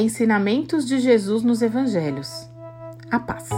[0.00, 2.48] Ensinamentos de Jesus nos Evangelhos.
[3.10, 3.48] A paz.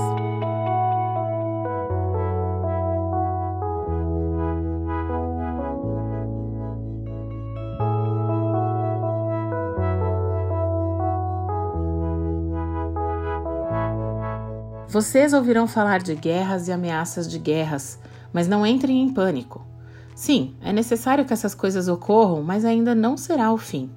[14.89, 17.99] Vocês ouvirão falar de guerras e ameaças de guerras,
[18.33, 19.63] mas não entrem em pânico.
[20.15, 23.91] Sim, é necessário que essas coisas ocorram, mas ainda não será o fim.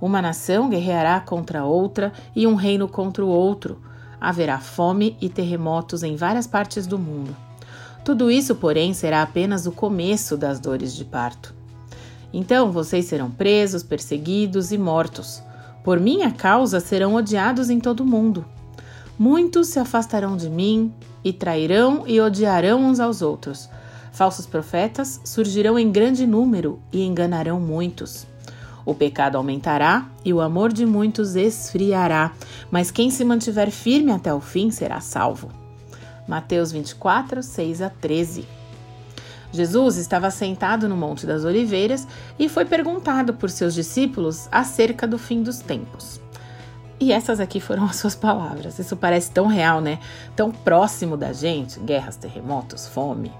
[0.00, 3.80] Uma nação guerreará contra outra e um reino contra o outro.
[4.20, 7.34] Haverá fome e terremotos em várias partes do mundo.
[8.04, 11.54] Tudo isso, porém, será apenas o começo das dores de parto.
[12.32, 15.42] Então vocês serão presos, perseguidos e mortos.
[15.82, 18.44] Por minha causa serão odiados em todo o mundo.
[19.18, 20.92] Muitos se afastarão de mim
[21.24, 23.68] e trairão e odiarão uns aos outros.
[24.12, 28.26] Falsos profetas surgirão em grande número e enganarão muitos.
[28.86, 32.30] O pecado aumentará e o amor de muitos esfriará,
[32.70, 35.50] mas quem se mantiver firme até o fim será salvo.
[36.26, 38.46] Mateus 24, 6 a 13.
[39.52, 42.06] Jesus estava sentado no Monte das Oliveiras
[42.38, 46.20] e foi perguntado por seus discípulos acerca do fim dos tempos.
[47.00, 48.78] E essas aqui foram as suas palavras.
[48.78, 49.98] Isso parece tão real, né?
[50.34, 53.32] Tão próximo da gente: guerras, terremotos, fome.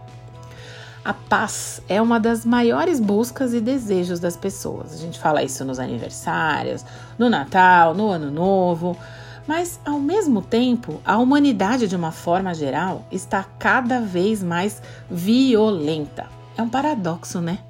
[1.06, 4.92] A paz é uma das maiores buscas e desejos das pessoas.
[4.92, 6.84] A gente fala isso nos aniversários,
[7.16, 8.98] no Natal, no Ano Novo.
[9.46, 16.26] Mas, ao mesmo tempo, a humanidade, de uma forma geral, está cada vez mais violenta.
[16.58, 17.60] É um paradoxo, né?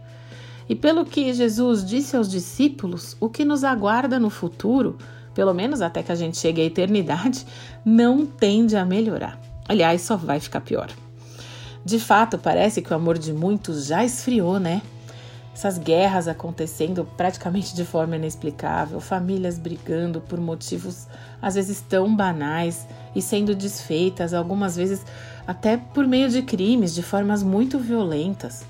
[0.67, 4.97] E pelo que Jesus disse aos discípulos, o que nos aguarda no futuro
[5.34, 7.47] pelo menos até que a gente chegue à eternidade,
[7.84, 9.39] não tende a melhorar.
[9.69, 10.89] Aliás, só vai ficar pior.
[11.87, 14.83] De fato, parece que o amor de muitos já esfriou, né?
[15.55, 21.06] Essas guerras acontecendo praticamente de forma inexplicável, famílias brigando por motivos
[21.41, 25.06] às vezes tão banais e sendo desfeitas, algumas vezes
[25.47, 28.65] até por meio de crimes, de formas muito violentas.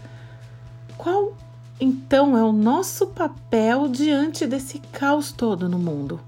[0.98, 1.32] Qual
[1.80, 6.20] então é o nosso papel diante desse caos todo no mundo?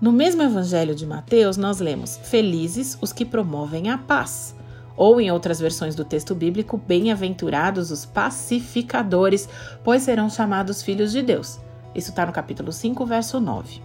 [0.00, 4.54] No mesmo Evangelho de Mateus, nós lemos: Felizes os que promovem a paz.
[4.96, 9.48] Ou, em outras versões do texto bíblico, bem-aventurados os pacificadores,
[9.84, 11.58] pois serão chamados filhos de Deus.
[11.94, 13.82] Isso está no capítulo 5, verso 9.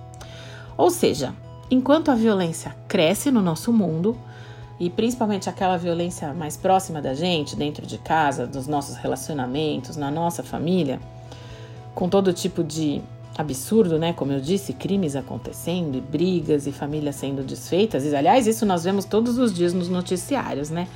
[0.78, 1.34] Ou seja,
[1.70, 4.18] enquanto a violência cresce no nosso mundo,
[4.80, 10.10] e principalmente aquela violência mais próxima da gente, dentro de casa, dos nossos relacionamentos, na
[10.10, 11.00] nossa família,
[11.94, 13.02] com todo tipo de
[13.38, 14.14] absurdo, né?
[14.14, 18.04] Como eu disse, crimes acontecendo e brigas e famílias sendo desfeitas.
[18.06, 20.88] E, aliás, isso nós vemos todos os dias nos noticiários, né?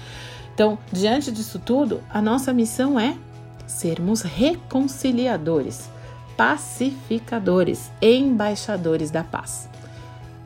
[0.54, 3.18] Então, diante disso tudo, a nossa missão é
[3.68, 5.90] sermos reconciliadores,
[6.38, 9.70] pacificadores, embaixadores da paz.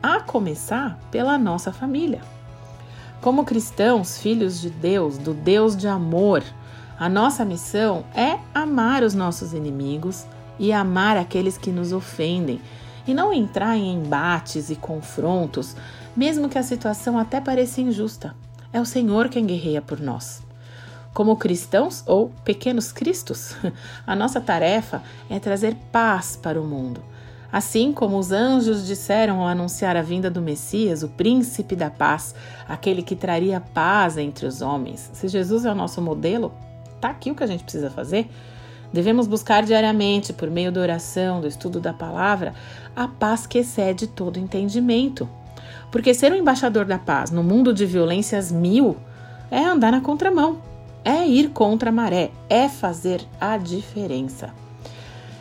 [0.02, 2.20] A começar pela nossa família.
[3.20, 6.42] Como cristãos, filhos de Deus, do Deus de amor,
[6.98, 10.24] a nossa missão é amar os nossos inimigos,
[10.60, 12.60] e amar aqueles que nos ofendem,
[13.06, 15.74] e não entrar em embates e confrontos,
[16.14, 18.36] mesmo que a situação até pareça injusta.
[18.70, 20.42] É o Senhor quem guerreia por nós.
[21.14, 23.56] Como cristãos ou pequenos cristos,
[24.06, 27.02] a nossa tarefa é trazer paz para o mundo.
[27.50, 32.34] Assim como os anjos disseram ao anunciar a vinda do Messias, o príncipe da paz,
[32.68, 35.10] aquele que traria paz entre os homens.
[35.14, 36.52] Se Jesus é o nosso modelo,
[37.00, 38.30] tá aqui o que a gente precisa fazer.
[38.92, 42.54] Devemos buscar diariamente, por meio da oração, do estudo da palavra,
[42.94, 45.28] a paz que excede todo entendimento.
[45.90, 48.96] Porque ser um embaixador da paz no mundo de violências mil
[49.50, 50.58] é andar na contramão,
[51.04, 54.50] é ir contra a maré, é fazer a diferença.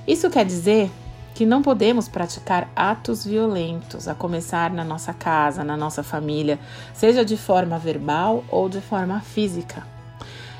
[0.07, 0.89] Isso quer dizer
[1.35, 6.59] que não podemos praticar atos violentos, a começar na nossa casa, na nossa família,
[6.93, 9.98] seja de forma verbal ou de forma física.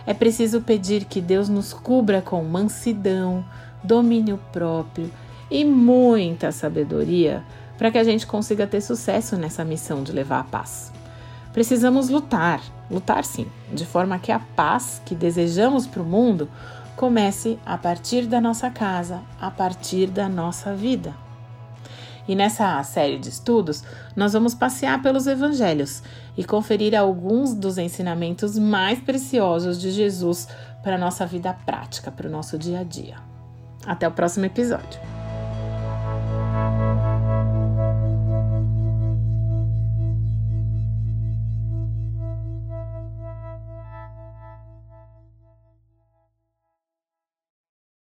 [0.06, 3.44] É preciso pedir que Deus nos cubra com mansidão,
[3.84, 5.12] domínio próprio
[5.50, 7.44] e muita sabedoria
[7.78, 10.92] para que a gente consiga ter sucesso nessa missão de levar a paz.
[11.54, 16.50] Precisamos lutar, lutar sim, de forma que a paz que desejamos para o mundo
[16.96, 21.16] comece a partir da nossa casa, a partir da nossa vida.
[22.30, 23.84] E nessa série de estudos,
[24.16, 26.04] nós vamos passear pelos evangelhos
[26.38, 30.48] e conferir alguns dos ensinamentos mais preciosos de Jesus
[30.84, 33.16] para a nossa vida prática, para o nosso dia a dia.
[33.84, 35.19] Até o próximo episódio.